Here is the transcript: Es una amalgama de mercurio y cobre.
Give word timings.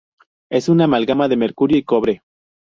Es 0.49 0.67
una 0.67 0.85
amalgama 0.85 1.27
de 1.27 1.37
mercurio 1.37 1.77
y 1.77 1.83
cobre. 1.83 2.23